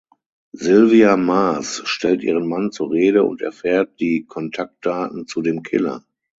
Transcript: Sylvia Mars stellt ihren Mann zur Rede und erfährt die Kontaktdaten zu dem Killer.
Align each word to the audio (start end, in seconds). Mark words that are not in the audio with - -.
Sylvia 0.55 1.15
Mars 1.15 1.83
stellt 1.85 2.23
ihren 2.23 2.47
Mann 2.49 2.71
zur 2.71 2.89
Rede 2.89 3.23
und 3.23 3.43
erfährt 3.43 3.99
die 3.99 4.25
Kontaktdaten 4.27 5.27
zu 5.27 5.43
dem 5.43 5.61
Killer. 5.61 6.03